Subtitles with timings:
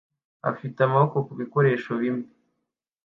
[0.51, 2.27] afite amaboko kubikoresho bimwe